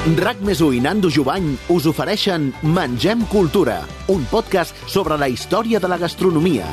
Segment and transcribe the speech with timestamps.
[0.00, 5.92] RAC més i Nando Jubany us ofereixen Mengem Cultura, un podcast sobre la història de
[5.92, 6.64] la gastronomia.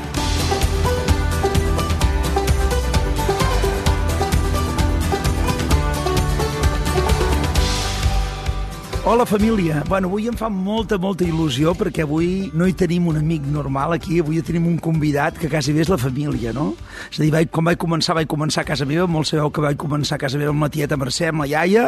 [9.10, 13.16] Hola família, bueno, avui em fa molta, molta il·lusió perquè avui no hi tenim un
[13.16, 16.74] amic normal aquí, avui tenim un convidat que quasi bé és la família, no?
[17.07, 19.64] És a dir, vaig, quan vaig començar, vaig començar a casa meva, molt sabeu que
[19.64, 21.86] vaig començar a casa meva amb la tieta Mercè, amb la iaia,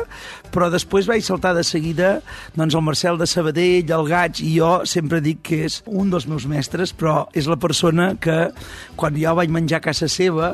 [0.55, 2.13] però després vaig saltar de seguida
[2.55, 6.23] doncs el Marcel de Sabadell, el Gaig, i jo sempre dic que és un dels
[6.31, 8.45] meus mestres, però és la persona que
[8.95, 10.53] quan jo vaig menjar a casa seva,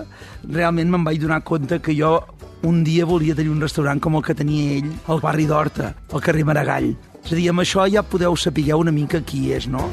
[0.50, 2.18] realment me'n vaig donar compte que jo
[2.64, 6.24] un dia volia tenir un restaurant com el que tenia ell al barri d'Horta, al
[6.24, 6.94] carrer Maragall.
[7.26, 9.90] És a dir, amb això ja podeu saber una mica qui és, no?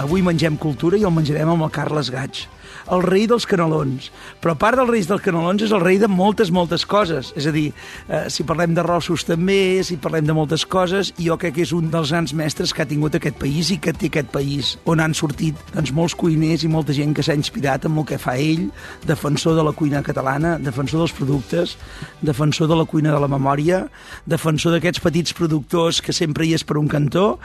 [0.00, 2.46] Avui mengem cultura i el menjarem amb el Carles Gaig
[2.90, 4.10] el rei dels canelons.
[4.42, 7.32] Però part del rei dels canelons és el rei de moltes, moltes coses.
[7.38, 7.72] És a dir,
[8.08, 11.72] eh, si parlem de rossos també, si parlem de moltes coses, jo crec que és
[11.72, 15.00] un dels grans mestres que ha tingut aquest país i que té aquest país, on
[15.00, 18.36] han sortit doncs, molts cuiners i molta gent que s'ha inspirat en el que fa
[18.36, 18.70] ell,
[19.06, 21.76] defensor de la cuina catalana, defensor dels productes,
[22.22, 23.88] defensor de la cuina de la memòria,
[24.26, 27.38] defensor d'aquests petits productors que sempre hi és per un cantó,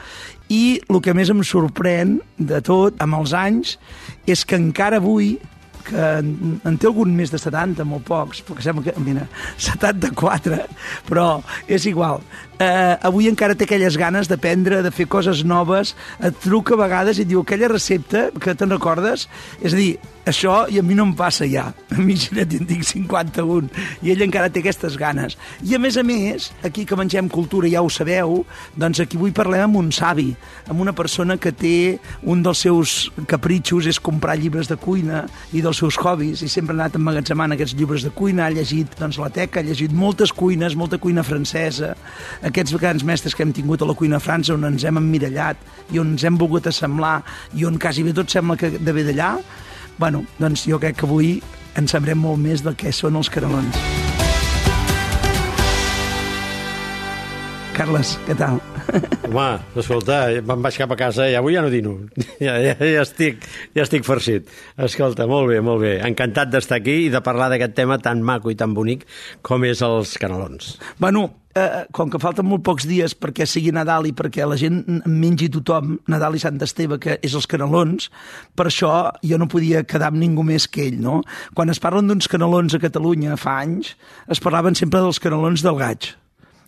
[0.48, 3.76] i el que més em sorprèn de tot, amb els anys,
[4.26, 5.36] és que encara avui
[5.86, 9.26] que en, en té algun més de 70, molt pocs, perquè sembla que, mira,
[9.62, 10.58] 74,
[11.06, 11.28] però
[11.70, 12.24] és igual.
[12.58, 15.92] Eh, avui encara té aquelles ganes d'aprendre, de fer coses noves,
[16.24, 19.26] et truca a vegades i et diu aquella recepta que te'n recordes,
[19.60, 19.90] és a dir,
[20.26, 21.68] això i a mi no em passa ja.
[21.96, 23.70] A mi ja en tinc 51
[24.02, 25.36] i ell encara té aquestes ganes.
[25.62, 28.42] I a més a més, aquí que mengem cultura, ja ho sabeu,
[28.76, 30.32] doncs aquí avui parlem amb un savi,
[30.66, 31.76] amb una persona que té
[32.26, 32.96] un dels seus
[33.30, 35.22] capritxos és comprar llibres de cuina
[35.54, 36.42] i dels seus hobbies.
[36.42, 39.66] I sempre ha anat emmagatzemant aquests llibres de cuina, ha llegit doncs, la teca, ha
[39.66, 41.94] llegit moltes cuines, molta cuina francesa,
[42.46, 45.60] aquests grans mestres que hem tingut a la cuina a França on ens hem emmirallat
[45.92, 47.20] i on ens hem volgut assemblar
[47.54, 49.36] i on quasi bé tot sembla que de ve d'allà,
[49.98, 51.36] Bueno, doncs jo crec que avui
[51.76, 53.95] en sabrem molt més del que són els canelons.
[57.86, 58.56] Carles, què tal?
[59.28, 59.44] Home,
[59.78, 61.92] escolta, me'n vaig cap a casa i avui ja no dino.
[62.42, 63.46] Ja, ja, ja, estic,
[63.78, 64.50] ja estic farcit.
[64.82, 65.92] Escolta, molt bé, molt bé.
[66.04, 69.06] Encantat d'estar aquí i de parlar d'aquest tema tan maco i tan bonic
[69.46, 70.74] com és els canelons.
[70.98, 71.22] Bueno,
[71.54, 75.46] eh, com que falten molt pocs dies perquè sigui Nadal i perquè la gent mengi
[75.54, 78.10] tothom Nadal i Sant Esteve, que és els canelons,
[78.58, 78.92] per això
[79.22, 81.22] jo no podia quedar amb ningú més que ell, no?
[81.54, 83.94] Quan es parlen d'uns canelons a Catalunya fa anys,
[84.26, 86.16] es parlaven sempre dels canelons del gaig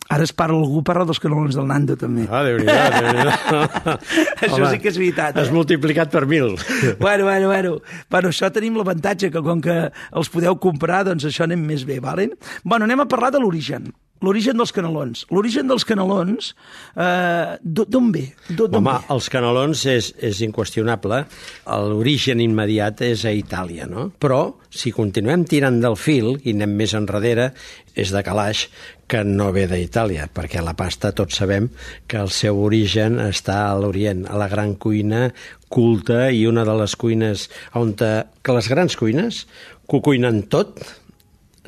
[0.09, 2.25] Ara es parla, algú parla dels canelons del Nando, també.
[2.33, 5.37] Ah, déu nhi Això Home, sí que és veritat.
[5.37, 5.43] Eh?
[5.43, 6.55] Has multiplicat per mil.
[6.97, 7.75] Bueno, bueno, bueno.
[8.09, 11.99] Bueno, això tenim l'avantatge, que com que els podeu comprar, doncs això anem més bé,
[12.01, 12.33] valen?
[12.63, 13.91] Bueno, anem a parlar de l'origen
[14.25, 15.25] l'origen dels canelons.
[15.31, 16.53] L'origen dels canelons,
[16.95, 18.25] eh, d'on ve?
[18.59, 18.97] Home, ve?
[19.15, 21.23] els canelons és, és inqüestionable.
[21.65, 24.09] L'origen immediat és a Itàlia, no?
[24.19, 27.53] Però, si continuem tirant del fil i anem més enrere,
[27.99, 28.67] és de calaix
[29.09, 31.69] que no ve d'Itàlia, perquè la pasta tots sabem
[32.07, 35.29] que el seu origen està a l'Orient, a la gran cuina
[35.69, 37.47] culta i una de les cuines
[37.77, 38.11] on te,
[38.45, 39.45] que les grans cuines
[39.89, 40.77] que ho cuinen tot,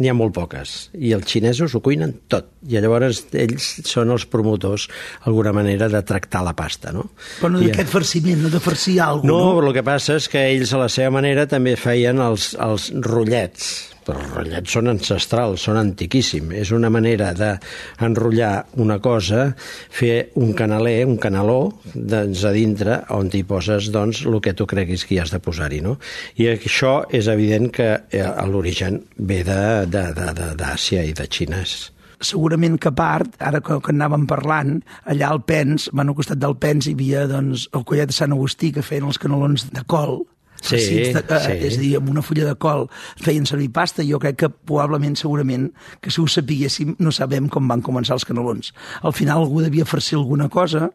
[0.01, 4.25] n'hi ha molt poques, i els xinesos ho cuinen tot, i llavors ells són els
[4.29, 4.87] promotors,
[5.29, 7.11] alguna manera, de tractar la pasta, no?
[7.39, 9.61] Però no d'aquest farciment, no de farcir alguna cosa, no?
[9.61, 12.91] No, el que passa és que ells, a la seva manera, també feien els, els
[13.05, 16.55] rotllets, però els rotllets són ancestrals, són antiquíssims.
[16.57, 18.53] És una manera d'enrotllar
[18.83, 19.49] una cosa,
[19.89, 21.59] fer un canaler, un canaló,
[21.93, 25.41] doncs a dintre, on hi poses doncs, el que tu creguis que hi has de
[25.43, 25.81] posar-hi.
[25.85, 25.97] No?
[26.41, 31.79] I això és evident que eh, l'origen ve d'Àsia i de Xines
[32.21, 34.75] segurament que part, ara que, que anàvem parlant,
[35.09, 38.35] allà al Pens, bueno, al costat del Pens hi havia doncs, el collet de Sant
[38.35, 40.21] Agustí que feien els canelons de col,
[40.61, 41.55] Sí, de, eh, sí.
[41.67, 42.85] És a dir, amb una fulla de col
[43.21, 45.71] feien servir pasta i jo crec que probablement, segurament,
[46.01, 48.71] que si ho sapiguéssim no sabem com van començar els canelons.
[49.01, 50.91] Al final algú devia farcir alguna cosa,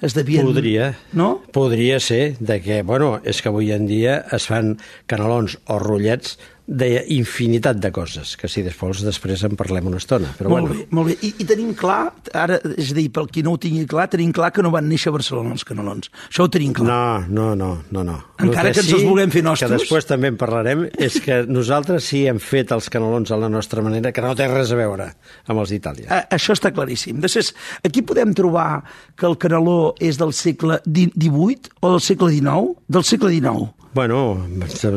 [0.00, 0.48] es devien...
[0.48, 1.34] Podria, no?
[1.52, 4.78] Podria ser, de que, bueno, és que avui en dia es fan
[5.10, 6.38] canelons o rotllets
[6.70, 10.30] d'infinitat de coses, que si després després en parlem una estona.
[10.38, 10.76] Però molt bueno.
[10.78, 11.16] bé, molt bé.
[11.26, 14.30] I, I tenim clar, ara, és a dir, pel qui no ho tingui clar, tenim
[14.34, 16.12] clar que no van néixer a Barcelona els canelons.
[16.28, 16.86] Això ho tenim clar.
[16.86, 18.04] No, no, no, no.
[18.06, 18.18] no.
[18.38, 19.72] Encara que, que ens els vulguem fer nostres.
[19.72, 23.50] Que després també en parlarem, és que nosaltres sí hem fet els canelons a la
[23.50, 25.10] nostra manera, que no té res a veure
[25.50, 26.06] amb els d'Itàlia.
[26.06, 27.18] A, això està claríssim.
[27.24, 27.50] Després,
[27.82, 28.84] aquí podem trobar
[29.18, 32.78] que el caneló és del segle XVIII o del segle XIX?
[32.86, 34.46] Del segle XIX Bueno,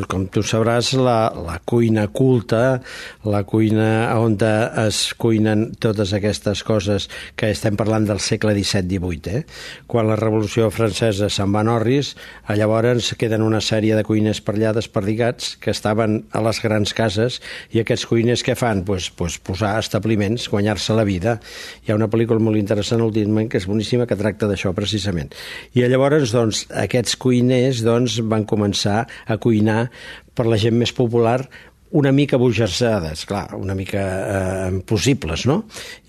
[0.06, 2.84] com tu sabràs, la, la cuina culta,
[3.26, 9.42] la cuina on es cuinen totes aquestes coses que estem parlant del segle XVII-XVIII, eh?
[9.90, 12.12] quan la Revolució Francesa se'n va a Norris,
[12.54, 17.40] llavors queden una sèrie de cuiners per desperdigats que estaven a les grans cases
[17.74, 18.86] i aquests cuiners què fan?
[18.86, 21.40] Pues, pues posar establiments, guanyar-se la vida.
[21.82, 25.34] Hi ha una pel·lícula molt interessant últimament que és boníssima que tracta d'això precisament.
[25.74, 29.90] I llavors, doncs, aquests cuiners doncs, van començar començar a cuinar
[30.36, 31.48] per la gent més popular
[31.94, 35.60] una mica bogersades, clar, una mica eh, possibles, no?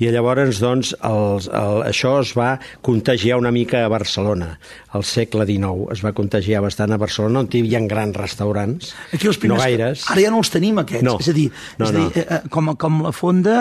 [0.01, 4.55] I llavors, doncs, els, el, això es va contagiar una mica a Barcelona.
[4.97, 9.29] Al segle XIX es va contagiar bastant a Barcelona, on hi havia grans restaurants, Aquí
[9.29, 10.07] els primers, no gaires.
[10.09, 11.05] Ara ja no els tenim, aquests.
[11.05, 11.19] No.
[11.21, 12.11] És a dir, No, és a dir no.
[12.17, 13.59] eh, eh, com, com la fonda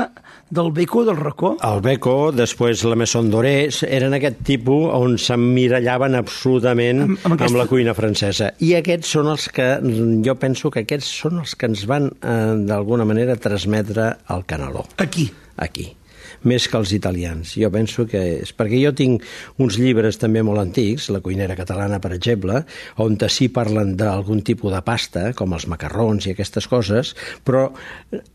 [0.53, 1.55] del Beco del Racó.
[1.65, 7.49] El Beco, després la Maison Doré, eren aquest tipus on s'emmirallaven absolutament Amb- amb, aquesta-
[7.51, 8.51] amb la cuina francesa.
[8.59, 9.67] I aquests són els que,
[10.25, 12.37] jo penso que aquests són els que ens van, eh,
[12.69, 14.85] d'alguna manera, transmetre el caneló.
[14.97, 15.31] Aquí.
[15.57, 15.95] aquí
[16.49, 17.55] més que els italians.
[17.59, 19.23] Jo penso que és perquè jo tinc
[19.63, 22.63] uns llibres també molt antics, la cuinera catalana, per exemple,
[23.03, 27.13] on sí parlen d'algun tipus de pasta, com els macarrons i aquestes coses,
[27.43, 27.69] però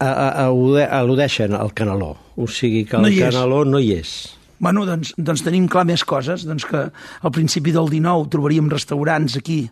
[0.01, 2.17] al·ludeixen al caneló.
[2.37, 4.39] O sigui que el No caneló no hi és.
[4.59, 9.37] Bueno, doncs, doncs tenim clar més coses, doncs que al principi del 19 trobaríem restaurants
[9.39, 9.69] aquí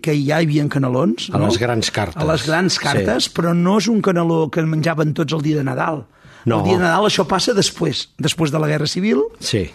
[0.00, 1.28] que ja hi havia canelons.
[1.34, 1.48] A no?
[1.48, 2.22] les grans cartes.
[2.22, 3.34] A les grans cartes, Sí.
[3.36, 6.04] però no és un caneló que menjaven tots el dia de Nadal.
[6.44, 6.58] No.
[6.60, 9.70] El dia de Nadal això passa després, després de la Guerra Civil, Sí.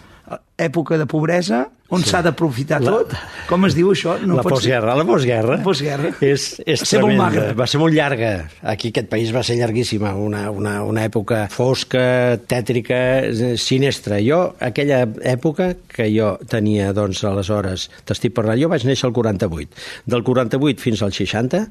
[0.58, 3.12] època de pobresa, on s'ha d'aprofitar La- tot.
[3.46, 4.16] Com es diu això?
[4.26, 4.56] No la pot ser.
[4.56, 6.08] postguerra, la postguerra, La postguerra.
[6.20, 7.52] és, és Va ser molt magra.
[7.54, 8.48] Va ser molt llarga.
[8.62, 14.18] Aquí aquest país va ser llarguíssima, una, una, una època fosca, tètrica, eh, sinistra.
[14.18, 19.70] Jo, aquella època que jo tenia, doncs, aleshores, t'estic parlant, jo vaig néixer al 48.
[20.06, 21.68] Del 48 fins al 60,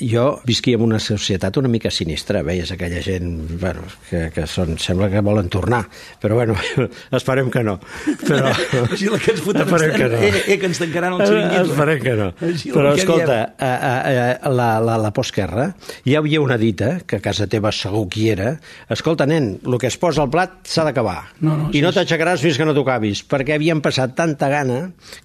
[0.00, 4.74] jo visquia en una societat una mica sinistra, veies aquella gent bueno, que, que són,
[4.82, 5.84] sembla que volen tornar,
[6.22, 6.56] però bueno,
[7.18, 7.76] esperem que no.
[8.24, 8.50] Però,
[8.90, 10.18] Així la que ens fotran, esperem que no.
[10.18, 11.72] eh, eh, que ens tancaran el xiringuito.
[11.74, 12.28] Esperem que no.
[12.48, 13.92] Així Però que escolta, a, a,
[14.34, 15.68] a, la, la, la postguerra
[16.04, 18.54] hi havia una dita, que a casa teva segur qui era,
[18.90, 21.16] escolta, nen, el que es posa al plat s'ha d'acabar.
[21.40, 24.50] No, no, I sí, no t'aixecaràs fins que no t'ho acabis, perquè havien passat tanta
[24.52, 24.80] gana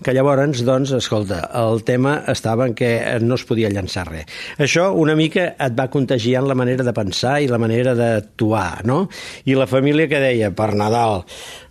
[0.05, 2.91] que llavors, doncs, escolta, el tema estava en què
[3.23, 4.29] no es podia llançar res.
[4.59, 9.05] Això una mica et va contagiant la manera de pensar i la manera d'actuar, no?
[9.47, 11.23] I la família que deia, per Nadal,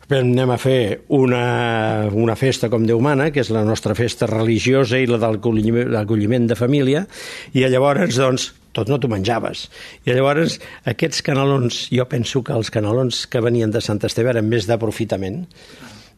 [0.09, 4.97] anem a fer una, una festa com Déu mana, que és la nostra festa religiosa
[4.97, 7.05] i la del acolliment l'acolliment de família,
[7.53, 9.67] i llavors, doncs, tot no t'ho menjaves.
[10.09, 10.57] I llavors,
[10.89, 15.45] aquests canelons, jo penso que els canelons que venien de Sant Esteve eren més d'aprofitament,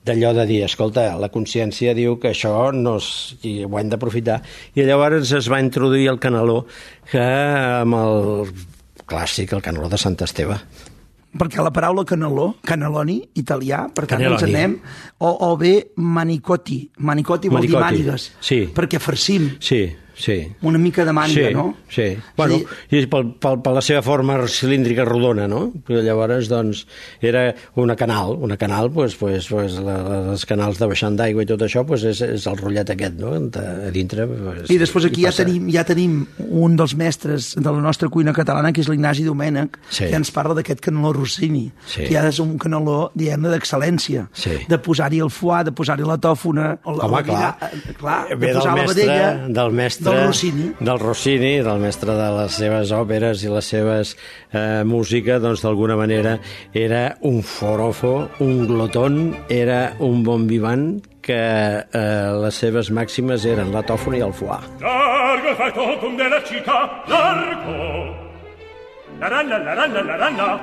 [0.06, 3.08] d'allò de dir, escolta, la consciència diu que això no és,
[3.46, 4.40] i ho hem d'aprofitar.
[4.74, 6.62] I llavors es va introduir el caneló
[7.10, 8.54] que amb el
[9.10, 10.58] clàssic, el caneló de Sant Esteve.
[11.30, 14.72] perquè la paraula caneló, caneloni, italià, per tant ens anem,
[15.22, 18.64] o, o bé manicoti, manicoti vol dir Manicoti, mànigues, sí.
[18.74, 19.84] perquè farcim Sí,
[20.20, 20.52] sí.
[20.62, 21.74] una mica de manga, sí, no?
[21.88, 22.58] Sí, bueno,
[22.90, 25.72] dir- i pel, pel, per la seva forma cilíndrica rodona, no?
[25.86, 26.84] Però llavors, doncs,
[27.20, 29.96] era una canal, una canal, pues, pues, pues, la,
[30.32, 33.32] els canals de baixant d'aigua i tot això, pues, és, és el rotllet aquest, no?
[33.50, 35.44] De, a dintre, pues, I després aquí ja passa.
[35.44, 39.78] tenim, ja tenim un dels mestres de la nostra cuina catalana, que és l'Ignasi Domènech,
[39.90, 40.06] Sí.
[40.10, 42.04] que ens parla d'aquest caneló Rossini, Sí.
[42.04, 44.58] que ja és un caneló, diguem-ne, d'excel·lència, Sí.
[44.68, 48.28] de posar-hi el foie, de posar-hi la tòfona, o la, Home, la clar, vina- clar
[48.38, 50.66] de posar la vedella, del mestre del Rossini.
[50.80, 54.16] del Rossini, del mestre de les seves òperes i les seves
[54.52, 56.38] eh, música, doncs d'alguna manera
[56.74, 63.72] era un forofo, un glotón, era un bon vivant que eh, les seves màximes eren
[63.74, 64.58] la tòfona i el foie.
[64.80, 68.28] Largo il factotum della città, largo.
[69.20, 70.60] La ranna, la ranna, la ranna, la...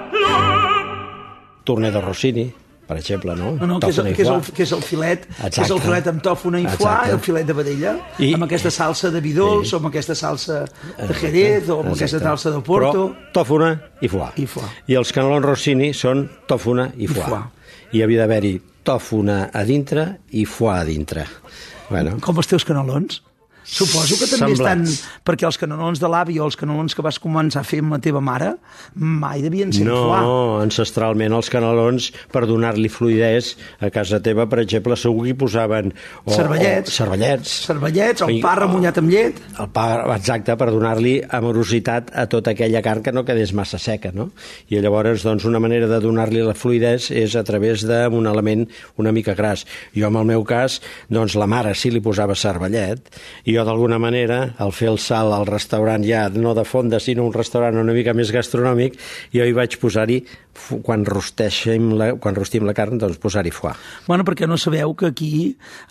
[1.63, 2.53] Torner de Rossini,
[2.87, 3.51] per exemple, no?
[3.59, 5.63] No, no, que és, i que, és el, que és el filet, que és el
[5.65, 5.81] Exacte.
[5.83, 7.11] filet amb tòfona i foie, Exacte.
[7.11, 10.61] el filet de vedella, I- amb aquesta salsa de vi dolç, o amb aquesta salsa
[10.97, 12.25] de Jerez, o amb aquesta Exacte.
[12.27, 13.09] salsa de Porto.
[13.09, 14.31] Però tòfona i foie.
[14.37, 14.65] I foie.
[14.87, 17.23] I els canelons Rossini són tòfona i foie.
[17.27, 17.43] foie.
[17.91, 18.55] I havia d'haver-hi
[18.87, 21.25] tòfona a dintre i foie a dintre.
[21.89, 23.21] Bueno, Com els teus canelons?
[23.67, 24.93] Suposo que també Semblats.
[24.95, 25.21] estan...
[25.27, 27.99] Perquè els canelons de l'avi o els canelons que vas començar a fer amb la
[28.03, 28.53] teva mare
[28.95, 30.63] mai devien ser no, foie.
[30.63, 35.91] ancestralment els canelons, per donar-li fluidesa a casa teva, per exemple, segur que hi posaven...
[36.23, 36.93] O, Cervellets.
[36.93, 37.57] O, cervellets.
[37.67, 39.41] Cervellets, el pa remullat amb llet.
[39.59, 44.13] El pa, exacte, per donar-li amorositat a tota aquella carn que no quedés massa seca,
[44.15, 44.29] no?
[44.71, 48.63] I llavors, doncs, una manera de donar-li la fluidesa és a través d'un element
[48.97, 49.65] una mica gras.
[49.91, 50.79] Jo, en el meu cas,
[51.11, 53.11] doncs, la mare sí li posava cervellet,
[53.43, 57.25] i jo d'alguna manera, al fer el salt al restaurant ja no de fonda, sinó
[57.25, 58.99] un restaurant una mica més gastronòmic,
[59.33, 60.21] jo hi vaig posar-hi,
[60.85, 63.73] quan rosteixem la, quan rostim la carn, doncs posar-hi foie.
[64.07, 65.31] Bueno, perquè no sabeu que aquí,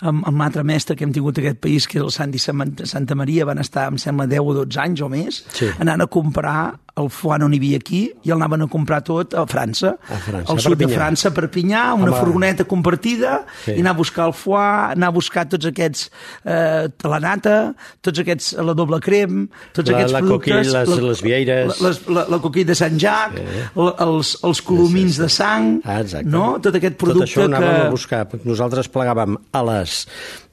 [0.01, 3.47] amb, amb l'altre mestre que hem tingut aquest país, que és el Santi Santa Maria,
[3.49, 5.71] van estar, em sembla, 10 o 12 anys o més, Sí.
[5.83, 9.35] anant a comprar el foie no n'hi havia aquí i el anaven a comprar tot
[9.37, 9.91] a França.
[10.09, 10.97] A França, al a sud de Perpinyà.
[10.97, 12.21] França, a Perpinyà, una Home.
[12.23, 13.73] furgoneta compartida, Sí.
[13.77, 16.11] i anar a buscar el foie, anar a buscar tots aquests,
[16.45, 20.55] eh, la nata, tots aquests, la doble crem, tots La- aquests la productes...
[20.73, 21.81] coquilla, les- les vieires.
[21.83, 23.37] La, les, la, la coquilla de Sant Jac,
[23.77, 26.29] la, els, els colomins de sang, Ah, exacte.
[26.33, 26.59] no?
[26.61, 27.87] Tot aquest Tot producte això ho anàvem que...
[27.87, 28.27] a buscar.
[28.45, 30.07] Nosaltres plegàvem a les...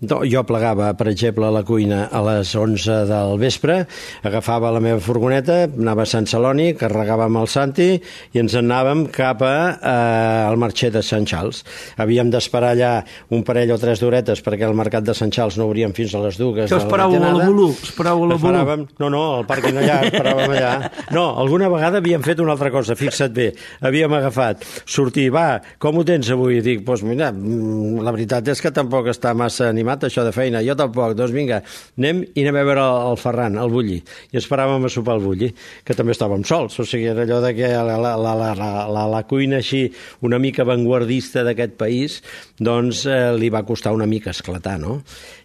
[0.03, 3.87] Jo plegava, per exemple, a la cuina a les 11 del vespre,
[4.27, 7.89] agafava la meva furgoneta, anava a Sant Celoni, carregàvem el Santi
[8.33, 11.63] i ens anàvem cap a, eh, al marxer de Sant Charles.
[12.01, 12.93] Havíem d'esperar allà
[13.33, 16.23] un parell o tres d'horetes perquè el mercat de Sant Charles no obríem fins a
[16.23, 17.47] les dues Que esperàveu a la.
[17.49, 17.69] Bolú?
[17.73, 18.39] Esperàveu a la?
[18.39, 20.73] Esperàvem, no, no, al pàrquing allà, esperàvem allà.
[21.13, 23.49] No, alguna vegada havíem fet una altra cosa, fixa't bé.
[23.85, 26.61] Havíem agafat, sortir, va, com ho tens avui?
[26.65, 30.63] Dic, doncs mira, mm, la veritat és que tampoc està massa animat això de feina,
[30.65, 31.61] jo tampoc, doncs vinga,
[31.99, 33.99] anem i anem a veure el, Ferran, el Bulli.
[34.33, 35.51] I esperàvem a sopar el Bulli,
[35.85, 39.05] que també estàvem sols, o sigui, era allò de que la, la, la, la, la,
[39.11, 39.89] la, cuina així
[40.23, 42.21] una mica vanguardista d'aquest país,
[42.59, 45.01] doncs eh, li va costar una mica esclatar, no?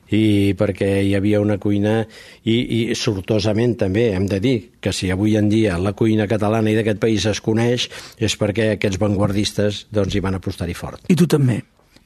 [0.08, 5.10] i perquè hi havia una cuina i, i sortosament també hem de dir que si
[5.12, 9.84] avui en dia la cuina catalana i d'aquest país es coneix és perquè aquests vanguardistes
[9.92, 11.04] doncs hi van apostar-hi fort.
[11.12, 11.60] I tu també.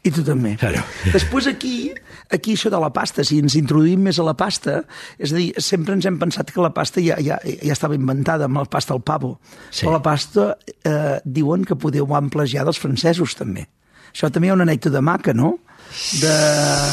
[0.04, 0.56] I tu també.
[0.58, 0.80] Claro.
[1.12, 1.92] Després aquí,
[2.34, 4.80] aquí això de la pasta, si ens introduïm més a la pasta,
[5.18, 8.48] és a dir, sempre ens hem pensat que la pasta ja, ja, ja estava inventada
[8.48, 9.36] amb la pasta al pavo.
[9.70, 9.84] Sí.
[9.86, 13.68] Però la pasta eh, diuen que podeu plagiar dels francesos també.
[14.12, 15.58] Això també hi ha una anècdota maca, no?
[16.20, 16.34] De,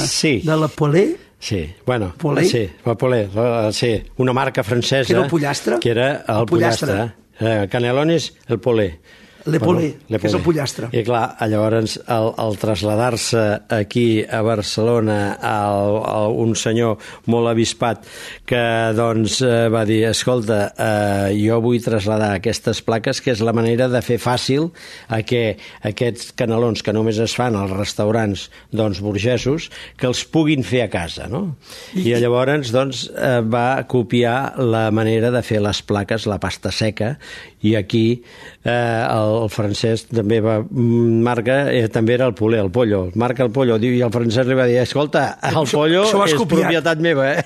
[0.07, 0.41] Sí.
[0.45, 2.43] de la Polé, Sí, bueno, Polé?
[2.45, 5.07] sí, la Polé, la- sí, una marca francesa...
[5.07, 5.79] Que era el pollastre?
[5.79, 6.87] Que era el, El pollastre.
[6.91, 7.15] pollastre.
[7.63, 8.99] Eh, Canelones, el Polé.
[9.47, 10.89] Le Polé, que és el pollastre.
[10.91, 16.99] I clar, llavors, al, al traslladar-se aquí a Barcelona al, a un senyor
[17.31, 18.03] molt avispat
[18.49, 18.61] que
[18.97, 23.87] doncs eh, va dir, escolta, eh, jo vull traslladar aquestes plaques, que és la manera
[23.91, 24.69] de fer fàcil
[25.07, 25.55] a que
[25.87, 30.91] aquests canelons que només es fan als restaurants doncs, burgesos, que els puguin fer a
[30.91, 31.55] casa, no?
[31.95, 37.15] I llavors doncs, eh, va copiar la manera de fer les plaques, la pasta seca,
[37.61, 38.23] i aquí
[38.63, 43.09] eh, el, el francès també va mm, marca, eh, també era el poler, el pollo,
[43.19, 46.23] marca el pollo, diu, i el francès li va dir, escolta, el Això- pollo això
[46.25, 46.61] és copiat.
[46.63, 47.43] propietat meva, eh?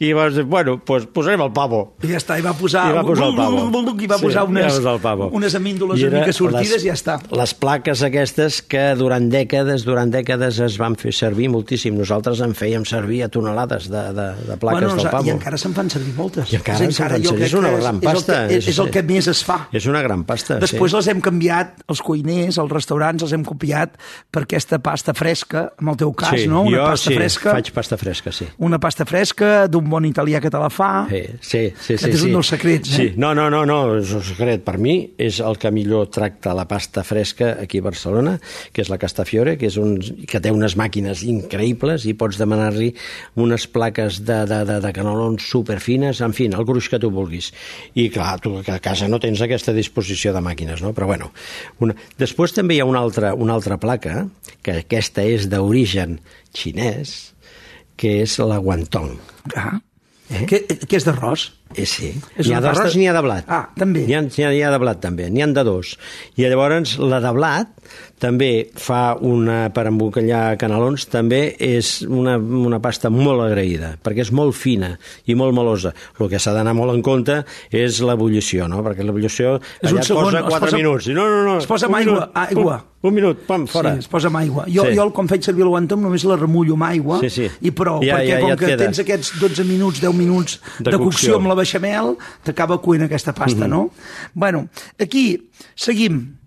[0.00, 1.94] I vas dir, bueno, pues posarem el pavo.
[2.02, 3.58] i ja està, i va posar, I va posar el pavo.
[3.98, 5.30] i va posar Sí, unes, va pavo.
[5.34, 7.18] unes amíndoles I una mica sortides les, i ja està.
[7.34, 11.96] Les plaques aquestes que durant dècades, durant dècades es van fer servir moltíssim.
[11.98, 15.26] Nosaltres en fèiem servir a tonelades de, de, de plaques bueno, del pavo.
[15.26, 16.52] I encara se'n fan servir moltes.
[16.52, 17.36] I encara És fan jo servir.
[17.38, 18.38] crec És una gran és el pasta.
[18.48, 19.58] que- És, és el que més es fa.
[19.72, 20.96] És una gran pasta, Després sí.
[20.98, 23.96] les hem canviat, els cuiners, els restaurants, els hem copiat
[24.30, 26.62] per aquesta pasta fresca, en el teu cas, sí, no?
[26.68, 27.54] Una jo pasta sí, fresca.
[27.56, 28.48] faig pasta fresca, sí.
[28.68, 31.06] Una pasta fresca d'un bon italià que te la fa.
[31.10, 31.96] Sí, sí, sí.
[31.98, 32.34] Aquest sí, és un sí.
[32.36, 33.08] dels secrets, sí.
[33.08, 33.14] eh?
[33.16, 34.64] No, no, no, no, és un secret.
[34.66, 38.36] Per mi és el que millor tracta la pasta fresca aquí a Barcelona,
[38.72, 39.96] que és la Castafiore, que, és un,
[40.28, 42.92] que té unes màquines increïbles i pots demanar-li
[43.40, 47.52] unes plaques de, de, de, de canelons superfines, en fi, el gruix que tu vulguis.
[47.98, 50.92] I clar, tu que a casa no tens aquesta disposició de màquines, no?
[50.96, 51.32] Però bueno.
[51.84, 51.94] Una...
[52.20, 54.26] Després també hi ha una altra, una altra placa,
[54.62, 56.18] que aquesta és d'origen
[56.56, 57.34] xinès,
[57.98, 59.16] que és la guantong.
[59.54, 59.78] Ah.
[60.28, 60.44] Eh?
[60.44, 61.46] Que, que és d'arròs.
[61.74, 62.10] Eh, sí.
[62.36, 63.46] És N'hi ha d'arròs pasta- n'hi ha de blat.
[63.48, 64.02] Ah, també.
[64.08, 65.30] N'hi ha, ha, ha de blat, també.
[65.32, 65.94] N'hi ha de dos.
[66.36, 67.72] I llavors la de blat
[68.18, 74.32] també fa una, per embolcallar canelons, també és una, una pasta molt agraïda, perquè és
[74.34, 74.92] molt fina
[75.26, 75.94] i molt melosa.
[76.20, 78.82] El que s'ha d'anar molt en compte és l'ebullició, no?
[78.82, 81.06] Perquè l'ebullició un allà et segon, posa es 4 posa- minuts.
[81.08, 81.58] I no, no, no.
[81.58, 82.76] es posa un amb aigua, minut, aigua.
[83.00, 83.92] Un, un minut, pam, fora.
[83.94, 84.64] Sí, es posa amb aigua.
[84.66, 84.96] Jo, Sí.
[84.96, 87.46] jo quan faig servir el guantom només la remullo amb aigua Sí, sí.
[87.62, 88.84] i prou, Ja, perquè ja, com ja que queda.
[88.84, 91.04] tens aquests 12 minuts, 10 minuts de, De cocció.
[91.04, 91.36] cocció.
[91.36, 93.70] amb la beixamel, t'acaba cuint aquesta pasta, Mhm.
[93.70, 93.90] no?
[94.34, 96.37] Bueno, aquí seguim.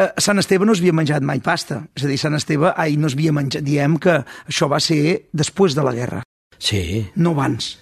[0.00, 1.82] A Sant Esteve no havia menjat mai pasta.
[1.96, 3.64] És a dir, Sant Esteve, ai, no havia menjat.
[3.66, 6.22] Diem que això va ser després de la guerra,
[6.58, 7.06] Sí.
[7.16, 7.78] no abans.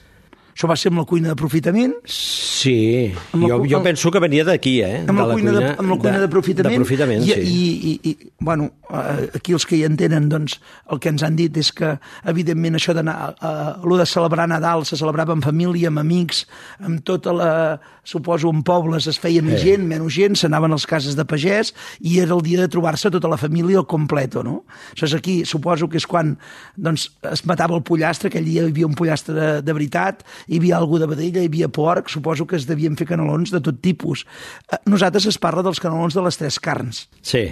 [0.59, 4.19] Això va ser amb la cuina d'aprofitament, Sí, Amb jo, cu- jo amb- penso que
[4.19, 5.05] venia d'aquí, eh?
[5.07, 6.75] amb la, de cuina, de, amb la cuina d'aprofitament.
[6.75, 7.45] D'aprofitament, I, sí.
[7.47, 10.57] I, i, i, bueno, eh, aquí els que hi entenen, doncs,
[10.91, 11.93] el que ens han dit és que,
[12.27, 16.43] evidentment, això d'anar, eh, de celebrar Nadal se celebrava en família, amb amics,
[16.83, 17.53] amb tota la,
[18.09, 21.75] suposo, en pobles es feia més gent, menys gent, s'anaven a les cases de pagès
[22.01, 24.63] i era el dia de trobar-se tota la família al completo, no?
[24.95, 26.35] Això és aquí, suposo que és quan
[26.77, 30.59] doncs, es matava el pollastre, aquell dia hi havia un pollastre de, de veritat, hi
[30.59, 33.81] havia algú de vedella, hi havia porc, suposo que es devien fer canelons de tot
[33.85, 34.25] tipus.
[34.73, 37.09] Eh, Nosaltres es parla dels canelons de les tres carns.
[37.23, 37.47] Sí,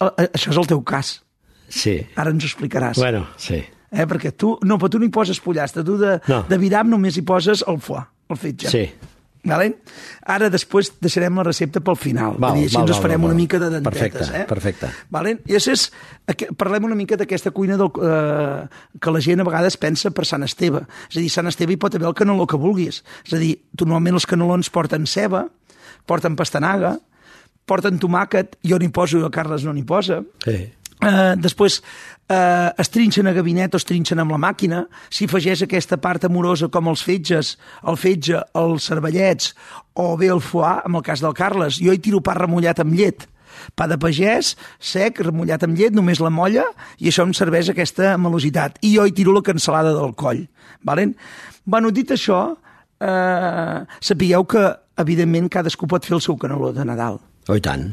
[0.00, 1.24] Eh, eh, Això és el teu cas.
[1.68, 2.06] sí.
[2.14, 2.96] Ara ens ho explicaràs.
[3.02, 3.56] Bueno, sí.
[3.90, 4.04] Eh?
[4.06, 6.42] Perquè tu, no, però tu no hi poses pollastre, tu de, No.
[6.48, 8.68] de viram només hi poses el foie, el fetge.
[8.70, 8.84] Sí.
[9.44, 9.68] Vale?
[10.26, 12.34] Ara després deixarem la recepta pel final.
[12.42, 13.40] Val, dir, si val, ens val, farem val, una val.
[13.42, 14.00] mica de dentetes.
[14.02, 14.44] Perfecte, eh?
[14.50, 14.90] perfecte.
[15.14, 15.36] Vale?
[15.46, 15.86] I després
[16.26, 18.66] aqu- parlem una mica d'aquesta cuina del, eh,
[19.00, 20.82] que la gent a vegades pensa per Sant Esteve.
[21.08, 23.04] És a dir, Sant Esteve hi pot haver el caneló que vulguis.
[23.24, 25.46] És a dir, tu normalment els canelons porten ceba,
[26.04, 26.98] porten pastanaga,
[27.64, 30.22] porten tomàquet, jo n'hi poso i el Carles no n'hi posa.
[30.44, 30.72] sí.
[30.98, 31.76] Uh, després
[32.28, 36.28] uh, es trinxen a gabinet o es trinxen amb la màquina, s'hi afegeix aquesta part
[36.28, 37.56] amorosa com els fetges,
[37.88, 39.54] el fetge, els cervellets
[39.98, 41.80] o bé el foie, en el cas del Carles.
[41.82, 43.26] Jo hi tiro pa remullat amb llet.
[43.74, 46.66] Pa de pagès, sec, remullat amb llet, només la molla,
[47.02, 48.78] i això em serveix aquesta melositat.
[48.86, 50.44] I jo hi tiro la cansalada del coll.
[50.86, 51.16] Valen?
[51.66, 52.56] Bueno, dit això,
[53.00, 54.64] eh, sapigueu que,
[54.98, 57.18] evidentment, cadascú pot fer el seu caneló de Nadal.
[57.48, 57.90] Oh, i tant.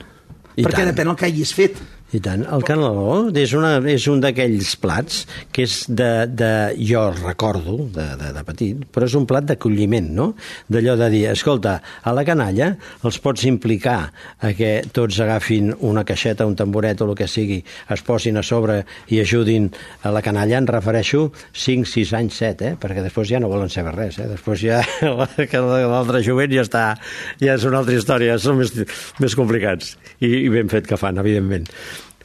[0.55, 0.91] I perquè tant.
[0.91, 1.81] depèn el que hagis fet.
[2.13, 2.43] I tant.
[2.53, 6.51] El caneló és, una, és un d'aquells plats que és de, de...
[6.85, 10.27] Jo recordo de, de, de petit, però és un plat d'acolliment, no?
[10.71, 12.69] D'allò de dir, escolta, a la canalla
[13.07, 13.97] els pots implicar
[14.37, 17.59] a que tots agafin una caixeta, un tamboret o el que sigui,
[17.91, 19.71] es posin a sobre i ajudin
[20.05, 22.79] a la canalla, en refereixo 5, 6 anys, 7, eh?
[22.79, 24.29] perquè després ja no volen saber res, eh?
[24.29, 26.87] després ja l'altre jovent ja està,
[27.41, 28.77] ja és una altra història, són més,
[29.19, 31.65] més complicats i, i ben fet que fan, evidentment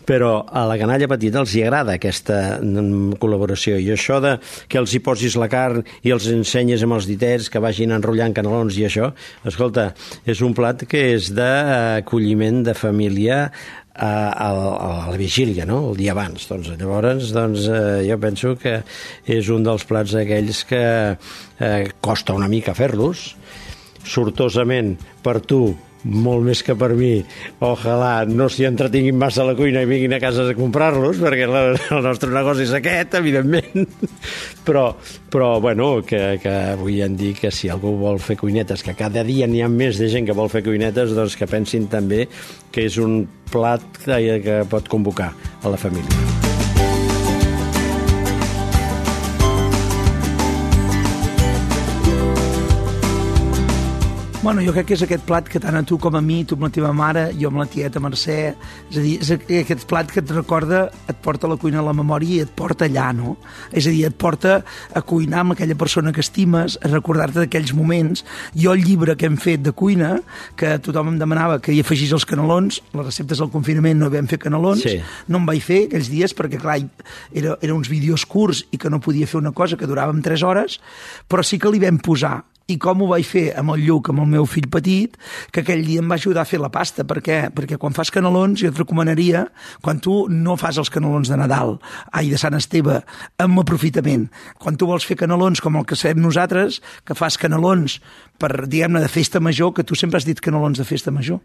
[0.07, 4.37] però a la canalla petita els hi agrada aquesta mm, col·laboració i això de
[4.71, 8.35] que els hi posis la carn i els ensenyes amb els ditets que vagin enrotllant
[8.37, 9.11] canelons i això,
[9.47, 9.91] escolta,
[10.25, 13.45] és un plat que és d'acolliment de família
[14.01, 14.49] a, a,
[15.07, 15.91] a la vigília, no?
[15.91, 16.47] el dia abans.
[16.49, 18.81] Doncs, llavors, doncs, eh, jo penso que
[19.29, 23.35] és un dels plats aquells que eh, costa una mica fer-los,
[24.07, 25.63] sortosament per tu
[26.05, 27.13] molt més que per mi,
[27.65, 31.49] ojalà no s'hi entretinguin massa a la cuina i vinguin a casa a comprar-los, perquè
[31.51, 33.87] la, el nostre negoci és aquest, evidentment.
[34.71, 34.93] Però,
[35.33, 39.25] però bueno, que, que avui en dir que si algú vol fer cuinetes, que cada
[39.27, 42.27] dia n'hi ha més de gent que vol fer cuinetes, doncs que pensin també
[42.71, 45.33] que és un plat que, que pot convocar
[45.65, 46.50] a la família.
[54.43, 56.57] Bueno, jo crec que és aquest plat que tant a tu com a mi, tu
[56.57, 58.37] amb la teva mare, jo amb la tieta Mercè,
[58.89, 61.85] és a dir, és aquest plat que et recorda, et porta a la cuina a
[61.85, 63.35] la memòria i et porta allà, no?
[63.69, 64.63] És a dir, et porta
[64.97, 68.25] a cuinar amb aquella persona que estimes, a recordar-te d'aquells moments.
[68.57, 70.15] Jo el llibre que hem fet de cuina,
[70.57, 74.27] que tothom em demanava que hi afegís els canelons, les receptes del confinament no vam
[74.31, 75.03] fer canelons, Sí.
[75.29, 76.79] no em vaig fer aquells dies perquè, clar,
[77.35, 80.43] era, eren uns vídeos curts i que no podia fer una cosa que durava 3
[80.43, 80.81] hores,
[81.29, 82.39] però sí que li vam posar
[82.71, 85.17] i com ho vaig fer amb el Lluc, amb el meu fill petit,
[85.51, 87.05] que aquell dia em va ajudar a fer la pasta.
[87.09, 87.41] Per què?
[87.55, 89.47] Perquè quan fas canelons, jo et recomanaria,
[89.83, 91.79] quan tu no fas els canelons de Nadal,
[92.13, 93.01] ai, de Sant Esteve,
[93.43, 94.29] amb aprofitament,
[94.63, 98.01] quan tu vols fer canelons com el que fem nosaltres, que fas canelons
[98.41, 101.41] per, diguem-ne, de festa major, que tu sempre has dit canelons de festa major.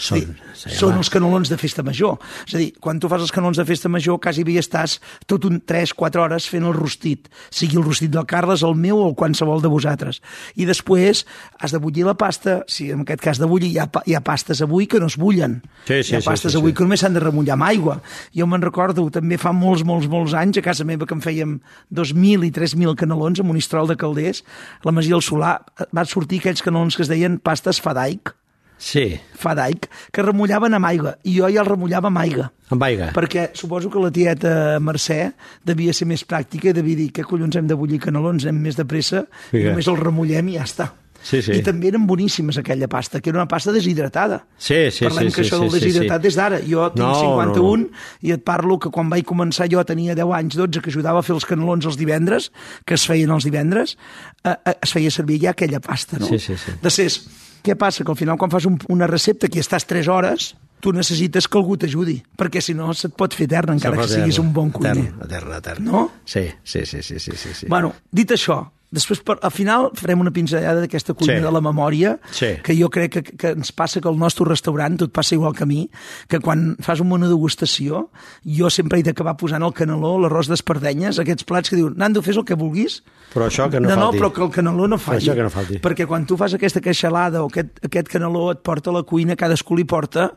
[0.00, 2.16] Són, dir, sí, són els canelons de festa major.
[2.46, 5.44] És a dir, quan tu fas els canelons de festa major, quasi bé estàs tot
[5.48, 9.16] un 3-4 hores fent el rostit, sigui el rostit del Carles, el meu o el
[9.18, 10.22] qualsevol de vosaltres.
[10.56, 11.24] I després
[11.60, 14.22] has de bullir la pasta, si en aquest cas de bullir, hi ha, hi ha
[14.24, 15.60] pastes avui que no es bullen.
[15.84, 16.78] Sí, sí, hi ha sí, pastes sí, avui sí.
[16.78, 17.98] que només s'han de remullar amb aigua.
[18.36, 21.58] Jo me'n recordo, també fa molts, molts, molts anys, a casa meva que en fèiem
[21.94, 24.44] 2.000 i 3.000 canelons amb un istrol de calders,
[24.86, 25.58] la Masia del Solà
[25.92, 28.34] van sortir aquells canelons que es deien pastes fadaic,
[28.78, 32.44] Sí, fadaic, que remullaven amb aigua, i jo ja el remullava amb aigua.
[32.70, 33.08] amb aigua.
[33.16, 35.32] Perquè suposo que la tieta Mercè
[35.66, 38.76] devia ser més pràctica i devia dir que collons hem de bullir canelons, hem més
[38.78, 39.70] de pressa, i Vinga.
[39.72, 40.92] només el remullem i ja està.
[41.28, 41.58] Sí, sí.
[41.58, 44.38] I també eren boníssimes aquella pasta, que era una pasta deshidratada.
[44.56, 46.30] Sí, sí, Parlem sí, que sí, això del sí, sí, deshidratat sí.
[46.30, 46.60] és d'ara.
[46.64, 47.90] Jo tinc No, no, 51
[48.24, 51.26] i et parlo que quan vaig començar jo tenia 10 anys, 12, que ajudava a
[51.26, 52.48] fer els canelons els divendres,
[52.88, 53.98] que es feien els divendres,
[54.44, 56.30] eh, eh, es feia servir ja aquella pasta, no?
[56.30, 56.78] Sí, sí, sí.
[56.80, 57.20] Després,
[57.66, 58.06] què passa?
[58.06, 61.58] Que al final quan fas un, una recepta que estàs 3 hores, tu necessites que
[61.58, 64.96] algú t'ajudi, perquè si no se't pot fer eterna, encara que siguis un bon cuiner.
[64.96, 65.84] Etern, etern, etern.
[65.92, 66.04] No?
[66.24, 67.54] Sí, sí, sí, sí, sí, sí.
[67.54, 67.68] sí.
[67.68, 71.42] Bueno, dit això, Després, per, al final, farem una pinzellada d'aquesta cuina Sí.
[71.44, 72.54] de la memòria, Sí.
[72.64, 75.64] que jo crec que, que ens passa que el nostre restaurant, tot passa igual que
[75.64, 75.90] a mi,
[76.26, 78.08] que quan fas un menú degustació,
[78.46, 82.36] jo sempre he d'acabar posant el caneló, l'arròs d'espardenyes, aquests plats que diuen, Nando, fes
[82.40, 83.02] el que vulguis,
[83.34, 84.18] Però això que no no, no, falti.
[84.18, 85.20] però que el caneló no falli.
[85.26, 85.78] això que no falti.
[85.84, 89.36] Perquè quan tu fas aquesta queixalada o aquest, aquest caneló et porta a la cuina,
[89.36, 90.32] cadascú li porta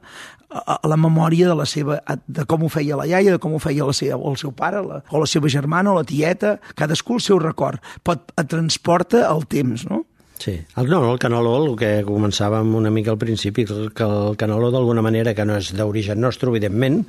[0.52, 3.56] a, a la memòria de la seva, de com ho feia la iaia, de com
[3.56, 6.08] ho feia la seva, o el seu pare, la, o la seva germana, o la
[6.08, 7.82] tieta, cadascú el seu record.
[8.04, 10.06] Pot, et transporta el temps, no?
[10.42, 10.56] Sí.
[10.76, 15.04] El, no, el caneló, el que començàvem una mica al principi, que el caneló d'alguna
[15.06, 17.04] manera, que no és d'origen nostre, evidentment,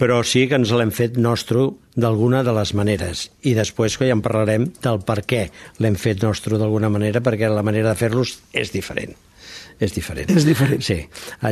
[0.00, 1.66] però sí que ens l'hem fet nostre
[2.00, 3.26] d'alguna de les maneres.
[3.44, 5.42] I després que ja en parlarem del per què
[5.84, 9.12] l'hem fet nostre d'alguna manera, perquè la manera de fer-los és diferent.
[9.82, 10.30] És diferent.
[10.30, 10.82] És diferent.
[10.86, 11.00] Sí.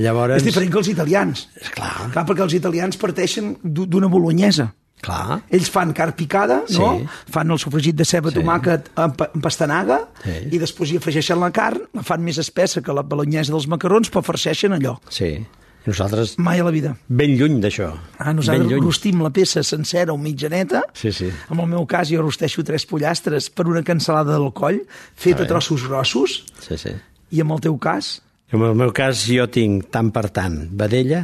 [0.03, 0.37] Llavors...
[0.39, 1.49] És diferent que els italians.
[1.75, 2.11] Clar.
[2.15, 4.69] Clar, perquè els italians parteixen d'u- d'una bolognesa.
[5.01, 5.39] Clar.
[5.49, 6.91] Ells fan carn picada, no?
[7.01, 7.07] Sí.
[7.33, 8.37] Fan el sofregit de ceba, Sí.
[8.39, 10.35] tomàquet amb, pa- amb pastanaga Sí.
[10.53, 14.11] i després hi afegeixen la carn, la fan més espessa que la bolognesa dels macarrons,
[14.13, 14.99] però farceixen allò.
[15.09, 15.39] Sí.
[15.81, 16.91] I nosaltres Mai a la vida.
[17.09, 17.87] ben lluny d'això.
[18.19, 18.85] Ah, ben nosaltres lluny.
[18.85, 20.83] rostim la peça sencera o mitjaneta.
[20.93, 21.31] Sí, sí.
[21.51, 24.83] En el meu cas, jo rosteixo tres pollastres per una cansalada del coll,
[25.17, 26.91] feta a trossos grossos, Sí, sí.
[27.31, 31.21] I en el teu cas, En el meu cas jo tinc tant per tant vedella,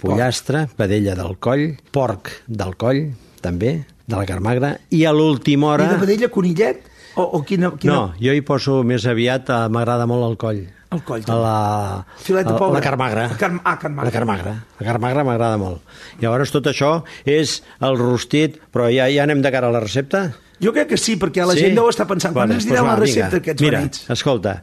[0.00, 3.02] pollastre, vedella del coll, porc del coll,
[3.44, 3.74] també,
[4.06, 5.84] de la carmagra, i a l'última hora...
[5.90, 6.86] i de vedella conillet,
[7.20, 7.92] o, o quina, quina...
[7.92, 10.62] No, jo hi poso més aviat, eh, m'agrada molt el coll.
[10.90, 11.42] El coll, també.
[11.44, 12.78] la, Filet de pobre.
[12.80, 13.28] La carmagra.
[13.30, 14.08] La carm- ah, carmagra.
[14.08, 14.54] La carmagra.
[14.80, 15.84] La carmagra m'agrada molt.
[16.22, 16.94] Llavors tot això
[17.28, 20.30] és el rostit, però ja, ja anem de cara a la recepta?
[20.60, 22.96] Jo crec que sí, perquè la gent deu estar pensant, quan ens diran doncs la
[22.96, 23.42] va, recepta vinga.
[23.44, 24.04] aquests Mira, benits?
[24.12, 24.58] escolta,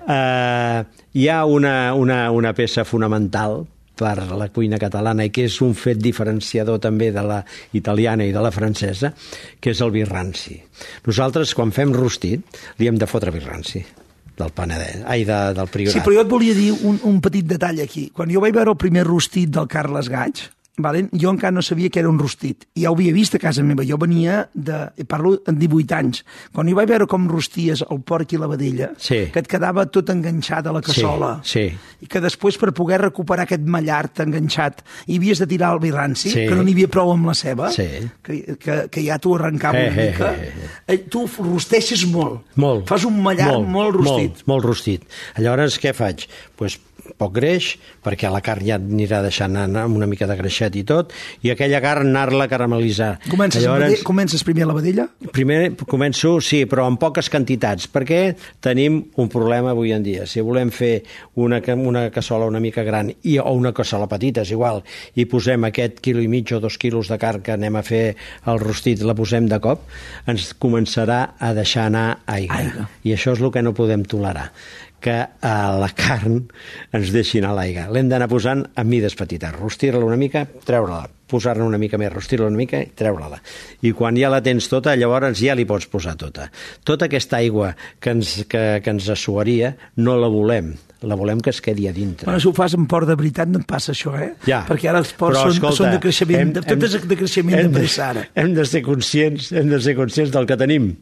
[0.00, 3.62] uh, hi ha una, una, una peça fonamental
[4.02, 7.42] per la cuina catalana i que és un fet diferenciador també de la
[7.76, 9.12] italiana i de la francesa,
[9.60, 10.56] que és el vi ranci.
[11.06, 13.84] Nosaltres, quan fem rostit, li hem de fotre vi ranci
[14.38, 15.92] del Penedès, ai, de, del Priorat.
[15.92, 18.08] Sí, però jo et volia dir un, un petit detall aquí.
[18.16, 20.46] Quan jo vaig veure el primer rostit del Carles Gaig,
[20.78, 21.08] vale?
[21.12, 22.64] jo encara no sabia que era un rostit.
[22.74, 23.84] I ja ho havia vist a casa meva.
[23.84, 25.04] Jo venia de...
[25.06, 26.22] Parlo en 18 anys.
[26.52, 29.26] Quan jo vaig veure com rosties el porc i la vedella, Sí.
[29.32, 31.66] que et quedava tot enganxat a la cassola, sí.
[32.00, 35.90] i que després per poder recuperar aquest mallart enganxat hi havies de tirar el vi
[35.90, 36.46] ranci, Sí.
[36.48, 37.86] que no n'hi havia prou amb la ceba, Sí.
[38.22, 40.32] que, que, que ja t'ho arrencava Eh, una eh, mica.
[40.34, 40.52] eh,
[40.86, 42.46] Eh, Tu rosteixes molt.
[42.56, 42.86] Molt.
[42.88, 44.30] Fas un mallart molt, molt rostit.
[44.32, 45.04] Molt, molt rostit.
[45.38, 46.26] Llavors, què faig?
[46.56, 46.78] Pues,
[47.18, 47.72] poc greix,
[48.04, 51.12] perquè la carn ja anirà deixant anar amb una mica de greixet i tot,
[51.42, 53.10] i aquella carn anar-la a caramelitzar.
[53.30, 54.04] Comences, Llavors, Llavors...
[54.06, 55.08] comences primer a la vedella?
[55.34, 58.22] Primer començo, sí, però en poques quantitats, perquè
[58.64, 60.26] tenim un problema avui en dia.
[60.30, 60.92] Si volem fer
[61.42, 64.82] una, una cassola una mica gran i, o una cassola petita, és igual,
[65.18, 68.04] i posem aquest quilo i mig o dos quilos de carn que anem a fer
[68.46, 69.88] el rostit, la posem de cop,
[70.30, 72.62] ens començarà a deixar anar aigua.
[72.62, 72.88] Aigua.
[73.02, 74.50] I això és el que no podem tolerar
[75.02, 76.38] que a la carn
[76.94, 77.88] ens deixi anar l'aigua.
[77.92, 82.46] L'hem d'anar posant a mides petites, rostir-la una mica, treure-la, posar-ne una mica més, rostir-la
[82.50, 83.40] una mica i treure-la.
[83.82, 86.48] I quan ja la tens tota, llavors ja li pots posar tota.
[86.84, 91.50] Tota aquesta aigua que ens, que, que ens assuaria no la volem, la volem que
[91.50, 92.26] es quedi a dintre.
[92.28, 94.34] Bueno, si ho fas en port de veritat no et passa això, eh?
[94.46, 94.60] Ja.
[94.68, 97.16] Perquè ara els ports Però, són, escolta, són de creixement, hem- de, tot és de
[97.24, 98.26] creixement hem de pressa ara.
[98.38, 100.92] Hem de ser conscients, hem de ser conscients del que tenim.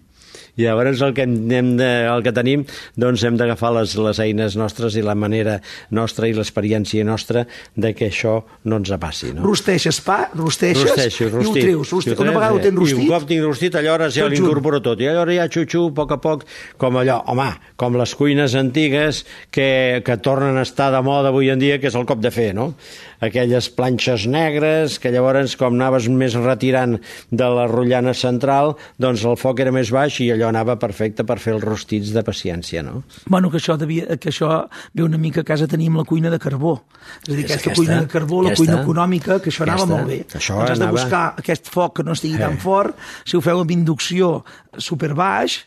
[0.58, 2.64] I llavors el que, hem de, el que tenim
[2.98, 5.58] doncs hem d'agafar les, les eines nostres i la manera
[5.94, 9.32] nostra i l'experiència nostra de que això no ens passi.
[9.34, 9.44] No?
[9.46, 11.92] Rosteixes pa, rosteixes Rosteixo, i ho treus.
[11.92, 12.12] Rostit.
[12.12, 12.64] I ho Una treus, vegada ho eh?
[12.66, 15.00] tens I un cop tinc rostit, allò ja Tot l'incorporo tot.
[15.00, 16.46] I allò ja xuxu, a poc a poc,
[16.80, 21.50] com allò, home, com les cuines antigues que, que tornen a estar de moda avui
[21.52, 22.72] en dia, que és el cop de fer, no?
[23.20, 26.98] Aquelles planxes negres, que llavors, com anaves més retirant
[27.30, 31.38] de la rotllana central, doncs el foc era més baix i allò anava perfecte per
[31.38, 33.02] fer els rostits de paciència, no?
[33.28, 36.38] Bueno, que això, devia, que això ve una mica a casa teníem la cuina de
[36.40, 36.78] carbó.
[37.26, 39.62] És a dir, És aquesta, aquesta, cuina de carbó, la aquesta, cuina econòmica, que això
[39.68, 40.20] anava aquesta, molt bé.
[40.40, 42.38] això doncs has de anava- buscar aquest foc que no estigui Eh.
[42.46, 44.44] tan fort, si ho feu amb inducció
[44.78, 45.61] superbaix,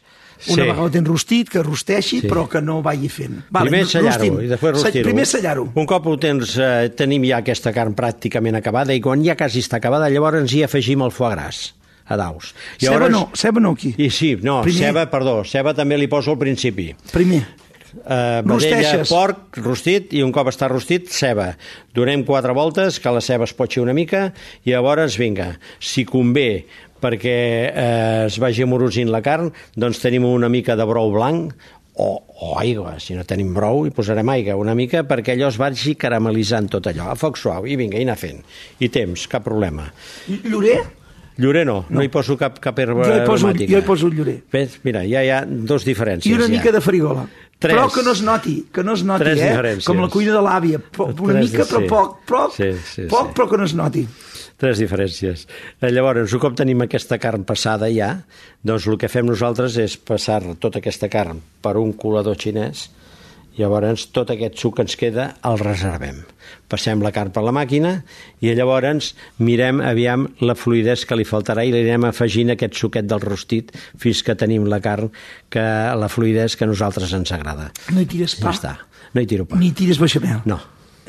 [0.48, 0.70] una Sí.
[0.70, 2.28] vegada tens rostit, que rosteixi, Sí.
[2.28, 3.44] però que no vagi fent.
[3.52, 5.04] primer sellar-ho i després rostir-ho.
[5.04, 5.72] Primer sellar-ho.
[5.76, 9.60] Un cop ho tens, eh, tenim ja aquesta carn pràcticament acabada i quan ja quasi
[9.60, 11.74] està acabada, llavors hi afegim el foie gras
[12.06, 12.54] a daus.
[12.78, 13.96] Ceba no, ceba no aquí.
[13.98, 14.80] I sí, no, Primer.
[14.90, 16.94] ceba, perdó, ceba també li poso al principi.
[17.12, 17.46] Primer.
[17.94, 19.12] Uh, vedella, Rosteixes.
[19.14, 21.52] porc, rostit, i un cop està rostit, ceba.
[21.94, 24.32] Donem quatre voltes, que la ceba es potxi una mica,
[24.66, 26.66] i llavors, vinga, si convé
[27.04, 31.52] perquè eh, es vagi amorosint la carn, doncs tenim una mica de brou blanc,
[31.94, 32.08] o,
[32.42, 35.94] o aigua, si no tenim brou hi posarem aigua una mica perquè allò es vagi
[36.00, 38.42] caramelitzant tot allò, a foc suau, i vinga, i anar fent.
[38.82, 39.86] I temps, cap problema.
[40.48, 40.82] Llorer?
[41.38, 43.72] Llorer no, no, no hi poso cap, cap herba jo hi poso, aromàtica.
[43.72, 44.36] jo hi poso el llorer.
[44.54, 44.80] Ves?
[44.86, 46.30] Mira, ja hi ha dos diferències.
[46.30, 46.54] I una ja.
[46.58, 47.26] mica de farigola.
[47.64, 47.78] Tres.
[47.78, 49.50] Però que no es noti, que no es noti, Tres eh?
[49.54, 49.88] diferències.
[49.88, 50.82] Com la cuina de l'àvia.
[51.00, 51.90] Una Tres, mica, però sí.
[51.90, 53.36] poc, poc, Sí, sí, poc sí.
[53.38, 54.04] però que no es noti.
[54.64, 55.46] Tres diferències.
[55.82, 58.12] Eh, Llavors, un cop tenim aquesta carn passada ja,
[58.64, 62.86] doncs el que fem nosaltres és passar tota aquesta carn per un colador xinès,
[63.58, 66.24] llavors tot aquest suc que ens queda el reservem.
[66.72, 67.94] Passem la carn per la màquina
[68.42, 73.06] i llavors mirem aviam la fluidesa que li faltarà i li anem afegint aquest suquet
[73.10, 75.12] del rostit fins que tenim la carn
[75.54, 75.64] que
[76.00, 77.72] la fluidesa que a nosaltres ens agrada.
[77.94, 78.76] No hi tires Ja pa, està.
[79.14, 79.60] No hi tiro pa.
[79.62, 80.42] ni tires beixamel.
[80.50, 80.60] No.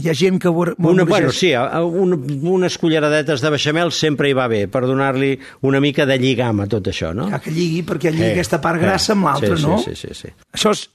[0.02, 0.48] Hi ha gent que...
[0.50, 2.14] Una, bueno, sí, un,
[2.50, 6.66] unes culleradetes de beixamel sempre hi va bé, per donar-li una mica de lligam a
[6.66, 7.28] tot això, no?
[7.30, 9.78] Ja que lligui, perquè lligui Eh, aquesta part eh, grassa amb l'altra, sí, sí, no?
[9.78, 10.33] sí, sí, sí.
[10.59, 10.88] Això és...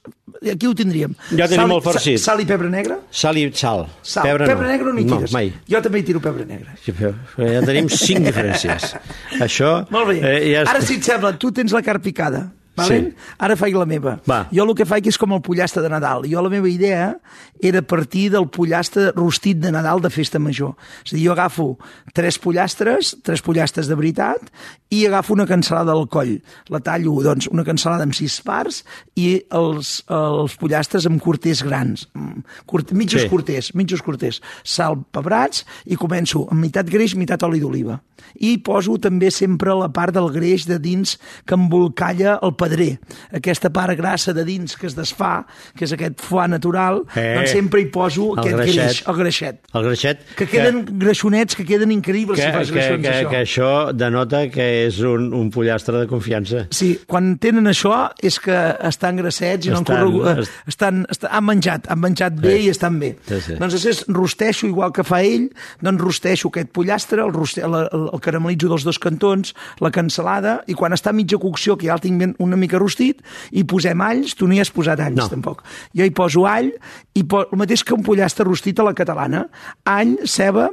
[0.52, 1.14] Aquí ho tindríem.
[1.32, 2.20] Ja tenim sal, el farcit.
[2.20, 3.00] sa- Sal i pebre negre?
[3.10, 3.86] Sal i sal.
[4.02, 4.24] Sal.
[4.28, 5.32] Pebre, pebre negre no hi tires.
[5.32, 5.50] No, mai.
[5.68, 6.76] Jo també hi tiro pebre negre.
[6.84, 7.10] Sí, però
[7.40, 8.94] Ja tenim cinc diferències.
[9.48, 9.72] Això...
[9.92, 10.20] Molt bé.
[10.20, 10.62] Eh, ja...
[10.70, 12.46] Ara, si et sembla, tu tens la carn picada.
[12.76, 13.10] Valent?
[13.10, 13.34] Sí.
[13.38, 14.18] Ara faig la meva.
[14.30, 14.44] Va.
[14.54, 16.24] Jo el que faig és com el pollastre de Nadal.
[16.30, 17.14] Jo la meva idea
[17.62, 20.76] era partir del pollastre rostit de Nadal de festa major.
[21.04, 21.66] És a dir, jo agafo
[22.14, 24.50] tres pollastres, tres pollastres de veritat,
[24.90, 26.38] i agafo una cansalada al coll.
[26.68, 28.82] La tallo, doncs, una cansalada amb sis parts
[29.18, 32.06] i els, els pollastres amb corters grans.
[32.14, 33.28] Mm, Curt, mitjos Sí.
[33.28, 34.40] corters, mitjos corters.
[34.64, 38.00] Sal, pebrats, i començo amb meitat greix, meitat oli d'oliva.
[38.40, 42.98] I poso també sempre la part del greix de dins que embolcalla el pedrer.
[43.36, 45.46] Aquesta part grassa de dins que es desfà,
[45.76, 48.82] que és aquest foie natural, Eh, doncs sempre hi poso el aquest greixet.
[48.84, 49.60] greix, el greixet.
[49.74, 50.20] El greixet...
[50.36, 53.30] Que queden greixonets, que queden increïbles que, si fas que, greixons, que, això.
[53.30, 56.66] que això denota que és un, un pollastre de confiança.
[56.74, 58.56] Sí, quan tenen això és que
[58.88, 62.38] estan grassets i no han Estan- corregut, eh, est- estan, estan, han menjat, han menjat
[62.40, 62.66] bé Sí.
[62.66, 63.14] i estan bé.
[63.26, 63.54] Sí, sí.
[63.60, 65.48] Doncs després rosteixo, igual que fa ell,
[65.80, 70.60] doncs rosteixo aquest pollastre, el, roste, el, el, el caramelitzo dels dos cantons, la cansalada,
[70.66, 73.64] i quan està a mitja cocció, que ja el tinc ben una mica rostit, hi
[73.64, 75.28] posem alls, tu no hi has posat alls, No.
[75.32, 75.62] tampoc.
[75.96, 76.72] Jo hi poso all,
[77.14, 79.46] i po el mateix que un pollastre rostit a la catalana,
[79.86, 80.68] all, ceba,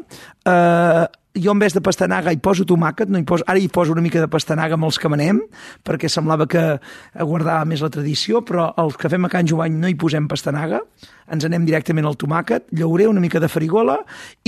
[0.45, 1.05] eh,
[1.37, 4.01] jo en vez de pastanaga hi poso tomàquet, no hi poso, ara hi poso una
[4.01, 5.37] mica de pastanaga amb els que manem,
[5.85, 6.63] perquè semblava que
[7.13, 10.79] guardava més la tradició, però els que fem a Can Jovany no hi posem pastanaga,
[11.29, 13.99] ens anem directament al tomàquet, llaurer, una mica de farigola,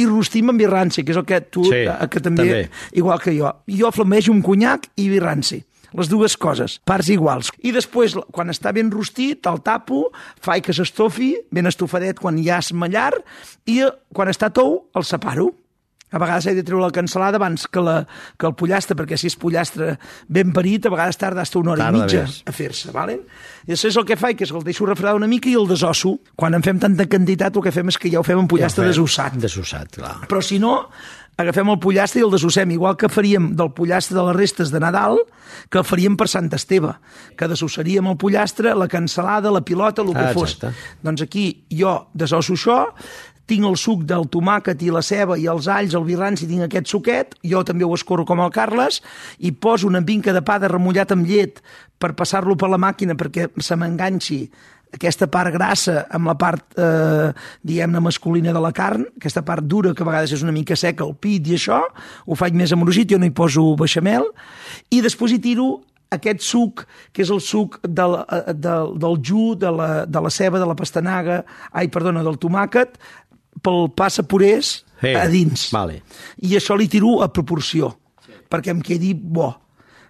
[0.01, 2.69] i rostim amb birranci, que és el que tu, Sí, eh, que també, també.
[2.97, 3.53] igual que jo.
[3.69, 5.61] Jo flamejo un conyac i birranci
[5.97, 7.49] les dues coses, parts iguals.
[7.65, 10.09] I després, quan està ben rostit, el tapo,
[10.41, 13.13] faig que s'estofi, ben estofadet quan ja és mallar,
[13.65, 15.49] i eh, quan està tou, el separo.
[16.09, 17.99] A vegades he de treure la cansalada abans que, la,
[18.33, 19.91] que el pollastre, perquè si és pollastre
[20.25, 22.39] ben parit, a vegades tarda fins una hora Tarda i mitja més.
[22.49, 23.19] a fer-se, vale?
[23.67, 25.69] I després el que faig que és que el deixo refredar una mica i el
[25.69, 26.15] desosso.
[26.35, 28.87] Quan en fem tanta quantitat, el que fem és que ja ho fem en pollastre
[28.87, 28.95] Ja fem.
[28.95, 29.37] desossat.
[29.37, 30.15] Desossat, clar.
[30.25, 30.89] Però si no,
[31.39, 34.81] agafem el pollastre i el desossem, igual que faríem del pollastre de les restes de
[34.83, 35.17] Nadal,
[35.71, 36.97] que el faríem per Sant Esteve,
[37.39, 40.57] que desossaríem el pollastre, la cansalada, la pilota, el que Ah, fos.
[41.01, 42.79] Doncs aquí jo desosso això,
[43.49, 46.91] tinc el suc del tomàquet i la ceba i els alls, el birranci, tinc aquest
[46.91, 49.01] suquet, jo també ho escorro com el Carles,
[49.39, 51.63] i poso una vinca de pa de remullat amb llet
[51.97, 54.43] per passar-lo per la màquina perquè se m'enganxi
[54.93, 57.29] aquesta part grassa amb la part, eh,
[57.63, 61.05] diguem-ne, masculina de la carn, aquesta part dura que a vegades és una mica seca,
[61.05, 61.81] el pit i això,
[62.25, 64.25] ho faig més amorosit, jo no hi poso beixamel,
[64.89, 65.69] i després hi tiro
[66.09, 70.31] aquest suc, que és el suc del, eh, del, del ju, de la, de la
[70.33, 72.97] ceba, de la pastanaga, ai, perdona, del tomàquet,
[73.61, 75.69] pel passa purés Sí, a dins.
[75.71, 76.01] vale.
[76.43, 77.93] I això li tiro a proporció,
[78.49, 79.53] perquè em quedi bo.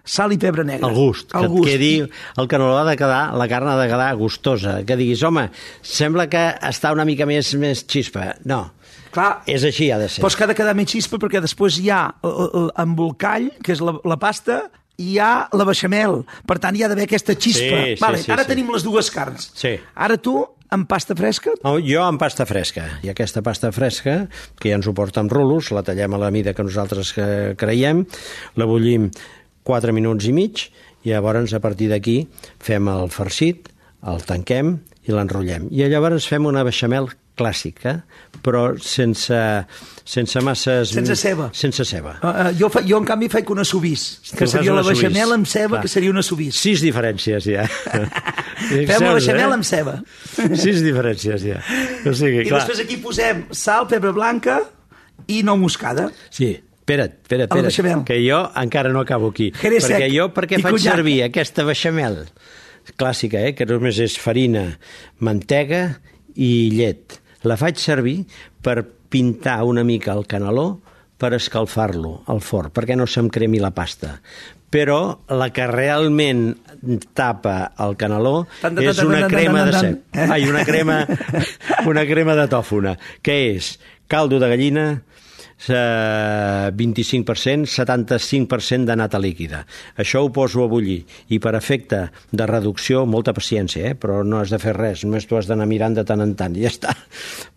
[0.04, 0.88] Sal i pebre negre.
[0.88, 1.68] El gust, que El et gust.
[1.70, 1.92] quedi...
[2.40, 5.48] El caneló ha de quedar, la carn ha de quedar gustosa, que diguis, home,
[5.82, 8.34] sembla que està una mica més, més xispa.
[8.48, 8.70] No,
[9.10, 10.22] Clar, és així, ha de ser.
[10.22, 13.82] Però és que ha de quedar més xispa perquè després hi ha l'embolcall, que és
[13.82, 14.62] la, la pasta,
[15.00, 16.20] i hi ha la beixamel.
[16.46, 17.80] Per tant, hi ha d'haver aquesta xispa.
[17.82, 18.52] Sí, sí, vale, sí, ara sí.
[18.52, 19.48] tenim les dues carns.
[19.58, 19.74] Sí.
[19.96, 20.36] Ara tu,
[20.70, 24.28] amb pasta fresca, Oh, Jo amb pasta fresca, i aquesta pasta fresca,
[24.60, 27.26] que ja ens ho porta amb rulos, la tallem a la mida que nosaltres que
[27.58, 28.04] creiem,
[28.60, 29.10] la bullim
[29.68, 30.68] 4 minuts i mig,
[31.04, 32.22] i llavors a partir d'aquí
[32.60, 33.70] fem el farcit,
[34.06, 35.68] el tanquem i l'enrotllem.
[35.72, 37.94] I llavors fem una beixamel clàssica,
[38.44, 39.38] però sense,
[40.04, 40.92] sense masses...
[40.92, 41.48] Sense ceba.
[41.56, 42.16] Sense ceba.
[42.20, 45.36] uh, uh, jo, fa, jo en canvi faig una subís, que Tu seria la beixamel
[45.38, 45.82] amb ceba, Clar.
[45.86, 46.58] que seria una subís.
[46.60, 47.64] Sis diferències, ja.
[48.90, 49.96] Fem la beixamel amb ceba.
[50.64, 51.62] Sis diferències, ja.
[52.04, 52.60] O sigui, I clar...
[52.60, 54.60] després aquí posem sal, pebre blanca
[55.30, 56.10] i nou moscada.
[56.34, 56.52] Sí,
[56.90, 59.50] espera't, espera't, espera't, que jo encara no acabo aquí.
[59.60, 60.96] Jerez perquè sec jo, per què i faig conyac.
[60.96, 62.24] servir aquesta beixamel
[62.98, 64.64] clàssica, eh, que només és farina,
[65.18, 66.00] mantega
[66.34, 67.20] i llet.
[67.46, 68.24] La faig servir
[68.64, 70.80] per pintar una mica el caneló
[71.20, 74.18] per escalfar-lo al forn, perquè no se'm cremi la pasta.
[74.70, 76.54] Però la que realment
[77.18, 78.46] tapa el caneló
[78.78, 80.04] és una crema de cep.
[80.14, 80.32] tan.
[80.32, 81.02] Ai, una crema,
[81.90, 83.74] una crema de tòfona, que és
[84.06, 84.86] caldo de gallina,
[85.68, 89.64] eh, 25%, 75% de nata líquida.
[89.96, 93.98] Això ho poso a bullir i per efecte de reducció, molta paciència, eh?
[93.98, 96.56] però no has de fer res, només tu has d'anar mirant de tant en tant
[96.56, 96.96] i ja està.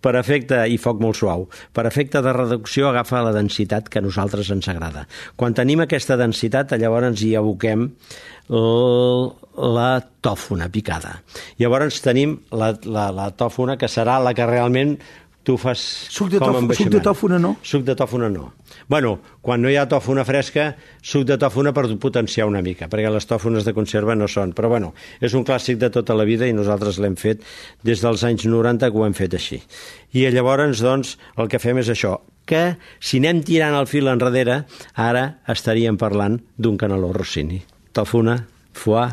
[0.04, 4.06] Per efecte, i foc molt suau, per efecte de reducció agafa la densitat que a
[4.06, 5.08] nosaltres ens agrada.
[5.36, 7.90] Quan tenim aquesta densitat, llavors hi aboquem
[8.54, 9.92] la
[10.24, 11.22] tòfona picada.
[11.60, 14.98] Llavors tenim la, la, la tòfona que serà la que realment
[15.44, 15.80] tu fas
[16.14, 17.58] Suc de com amb suc de tòfona no?
[17.68, 18.54] Suc de tòfona no.
[18.90, 20.70] Bueno, quan no hi ha tòfona fresca,
[21.04, 24.54] suc de tòfona per potenciar una mica, perquè les tòfones de conserva no són.
[24.56, 27.44] Però bueno, és un clàssic de tota la vida i nosaltres l'hem fet
[27.84, 29.62] des dels anys 90 que ho hem fet així.
[30.16, 34.64] I llavors, doncs, el que fem és això, que si anem tirant el fil enrere,
[34.96, 37.62] ara estaríem parlant d'un caneló rossini.
[37.94, 38.40] Tòfona,
[38.74, 39.12] foie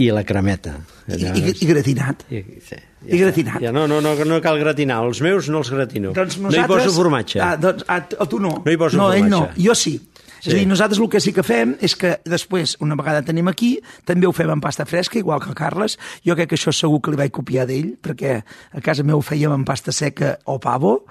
[0.00, 0.78] i la cremeta.
[1.08, 2.24] I, i, i gratinat.
[2.32, 3.60] I, sí, I gratinat.
[3.62, 5.00] Ja no, no, no, no cal gratinar.
[5.06, 6.12] Els meus no els gratino.
[6.16, 7.40] Doncs No hi poso formatge.
[7.40, 8.58] Ah, doncs, ah, t- tu no.
[8.64, 9.44] No hi poso no, ell no.
[9.46, 9.64] formatge.
[9.64, 9.96] Jo sí.
[10.40, 10.48] Sí.
[10.48, 13.48] És a dir, nosaltres el que sí que fem és que després, una vegada tenim
[13.50, 13.74] aquí,
[14.08, 15.98] també ho fem amb pasta fresca, igual que el Carles.
[16.24, 19.24] Jo crec que això segur que li vaig copiar d'ell, perquè a casa meu ho
[19.24, 21.02] fèiem amb pasta seca o pavo,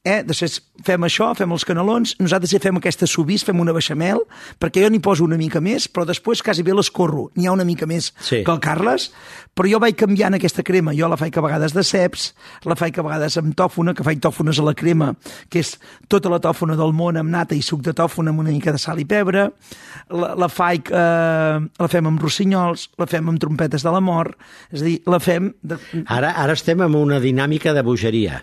[0.00, 0.22] Eh?
[0.24, 4.22] Després fem això, fem els canelons, nosaltres ja fem aquesta subís, fem una beixamel,
[4.56, 7.26] perquè jo n'hi poso una mica més, però després quasi bé l'escorro.
[7.36, 8.38] N'hi ha una mica més Sí.
[8.42, 9.10] que el Carles,
[9.54, 10.94] però jo vaig canviant aquesta crema.
[10.96, 12.30] Jo la faig a vegades de ceps,
[12.64, 15.10] la faig a vegades amb tòfona, que faig tòfones a la crema,
[15.50, 15.74] que és
[16.08, 18.78] tota la tòfona del món amb nata i suc de tòfona amb una mica de
[18.80, 19.50] sal i pebre.
[20.08, 24.32] La, la faig, eh, la fem amb rossinyols, la fem amb trompetes de la mort,
[24.72, 25.52] és a dir, la fem...
[25.60, 25.76] De...
[26.06, 28.40] Ara, ara estem en una dinàmica de bogeria.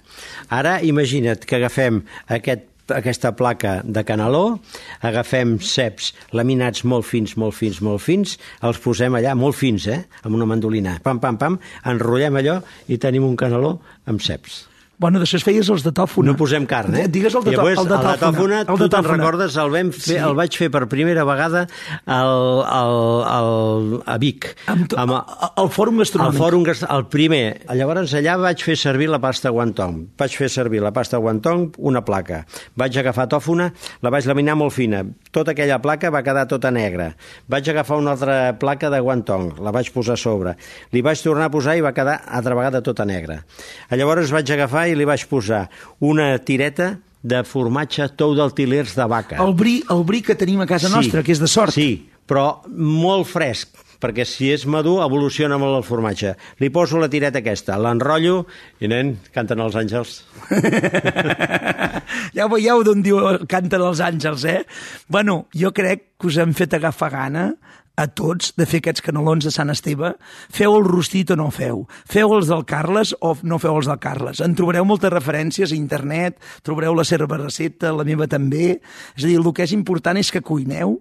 [0.53, 4.59] Ara imagina't que agafem aquest aquesta placa de caneló,
[5.03, 9.99] agafem ceps laminats molt fins, molt fins, molt fins, els posem allà molt fins, eh?
[10.23, 14.63] amb una mandolina, pam, pam, pam, enrotllem allò i tenim un caneló amb ceps.
[14.99, 16.31] Bueno, després feies els de tòfona.
[16.31, 17.03] No posem carn, eh?
[17.07, 19.17] Digues el de, Llavors, el de a la tòfona, El tu de te'n tòfona.
[19.19, 20.15] recordes, el, vam fer, Sí.
[20.17, 21.67] el vaig fer per primera vegada
[22.07, 24.55] al, al, al, a Vic.
[24.65, 25.13] Amb to- Amb-
[25.55, 26.33] al Fòrum Gastronòmic.
[26.33, 27.61] Al Fòrum Gast- el primer.
[27.77, 30.07] Llavors allà vaig fer servir la pasta guantong.
[30.17, 32.47] Vaig fer servir la pasta guantong, una placa.
[32.75, 33.69] Vaig agafar tòfona,
[34.01, 35.03] la vaig laminar molt fina.
[35.31, 37.15] Tota aquella placa va quedar tota negra.
[37.47, 40.55] Vaig agafar una altra placa de guantong, la vaig posar a sobre.
[40.91, 43.43] Li vaig tornar a posar i va quedar altra vegada tota negra.
[43.91, 45.65] Llavors vaig agafar i li vaig posar
[45.99, 46.95] una tireta
[47.27, 49.41] de formatge tou d'altilers de vaca.
[49.43, 51.75] El bri, el bri que tenim a casa nostra, que és de sort.
[51.75, 56.35] Sí, però molt fresc, perquè si és madur evoluciona molt el formatge.
[56.61, 58.43] Li poso la tireta aquesta, l'enrotllo
[58.79, 60.19] i, nen, canten els àngels.
[62.37, 64.61] ja veieu d'on diu canten els àngels, eh?
[65.09, 67.49] Bueno, jo crec que us hem fet agafar gana
[67.97, 70.13] a tots de fer aquests canelons de Sant Esteve.
[70.53, 71.83] Feu el rostit o no feu.
[72.05, 74.41] Feu els del Carles o no feu els del Carles.
[74.45, 78.77] En trobareu moltes referències a internet, trobareu la seva recepta, la meva també.
[79.17, 80.99] És a dir, el que és important és que cuineu,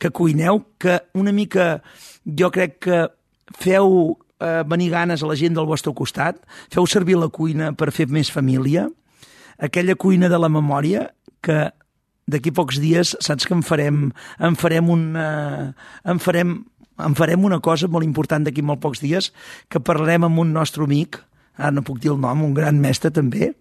[0.00, 1.82] que cuineu, que una mica
[2.24, 3.04] jo crec que
[3.60, 6.40] feu eh, venir ganes a la gent del vostre costat,
[6.72, 8.88] feu servir la cuina per fer més família,
[9.58, 11.10] aquella cuina de la memòria
[11.44, 11.68] que
[12.28, 15.28] d'aquí pocs dies saps que en farem, en farem una,
[16.04, 16.58] en farem,
[16.98, 19.32] en farem una cosa molt important d'aquí molt pocs dies,
[19.72, 21.20] que parlarem amb un nostre amic,
[21.56, 23.54] ara no puc dir el nom, un gran mestre també,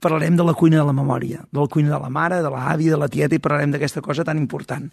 [0.00, 2.90] parlarem de la cuina de la memòria, de la cuina de la mare, de l'avi,
[2.92, 4.88] de la tieta, i parlarem d'aquesta cosa tan important.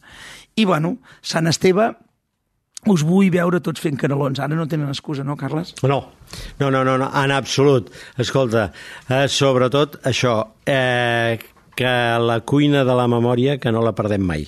[0.55, 1.91] I, bueno, Sant Esteve,
[2.91, 4.39] us vull veure tots fent canelons.
[4.39, 5.73] Ara no tenen excusa, no, Carles?
[5.83, 5.99] No,
[6.59, 7.91] no, no, no, no en absolut.
[8.21, 8.69] Escolta,
[9.09, 11.39] eh, sobretot això, eh,
[11.75, 14.47] que la cuina de la memòria, que no la perdem mai.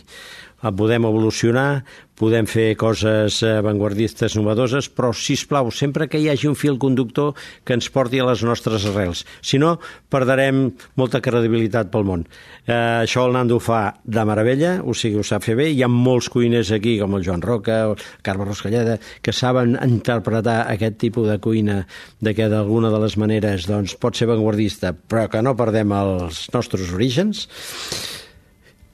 [0.68, 1.84] Eh, Podem evolucionar,
[2.18, 6.78] podem fer coses eh, avantguardistes, novedoses, però, si plau, sempre que hi hagi un fil
[6.82, 9.24] conductor que ens porti a les nostres arrels.
[9.42, 9.76] Si no,
[10.10, 12.26] perdrem molta credibilitat pel món.
[12.66, 12.74] Eh,
[13.06, 15.70] això el Nando ho fa de meravella, o sigui, ho sap fer bé.
[15.72, 20.64] Hi ha molts cuiners aquí, com el Joan Roca, el Carme Roscalleda, que saben interpretar
[20.68, 21.84] aquest tipus de cuina
[22.20, 26.48] de que d'alguna de les maneres doncs, pot ser avantguardista, però que no perdem els
[26.54, 27.46] nostres orígens.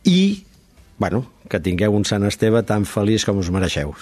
[0.04, 0.44] I,
[1.00, 3.96] bueno, que tingueu un Sant Esteve tan feliç com us mereixeu.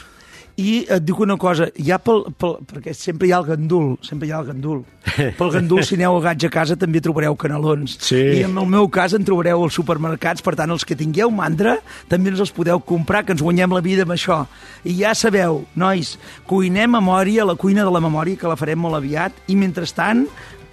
[0.59, 4.27] I et dic una cosa, ja pel, pel, perquè sempre hi ha el gandul, sempre
[4.27, 4.81] hi ha el gandul.
[5.39, 7.97] Pel gandul, si aneu a gaig a casa, també trobareu canelons.
[8.03, 8.19] Sí.
[8.37, 11.77] I en el meu cas en trobareu als supermercats, per tant, els que tingueu mandra,
[12.11, 14.43] també ens els podeu comprar, que ens guanyem la vida amb això.
[14.83, 16.15] I ja sabeu, nois,
[16.47, 20.27] cuinem memòria, la cuina de la memòria, que la farem molt aviat, i mentrestant,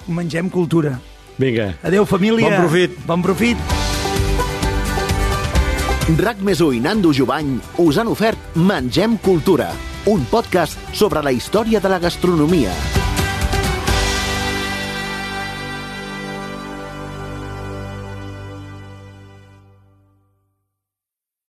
[0.06, 0.98] mengem cultura.
[1.38, 1.72] Vinga.
[1.86, 2.50] Adeu, família.
[2.50, 2.98] Bon profit.
[3.06, 3.87] Bon profit.
[6.16, 9.68] RAC més i Nando Jovany us han ofert Mengem Cultura,
[10.08, 12.72] un podcast sobre la història de la gastronomia.